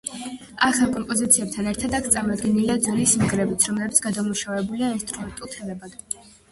ახალ 0.67 0.87
კომპოზიციებთან 0.95 1.69
ერთად, 1.73 1.93
აქ 1.99 2.09
წარმოდგენილია 2.15 2.79
ძველი 2.87 3.07
სიმღერებიც, 3.13 3.71
რომლებიც 3.73 4.03
გადამუშავებულია 4.09 4.95
ინსტრუმენტულ 4.99 5.55
თემებად. 5.57 6.01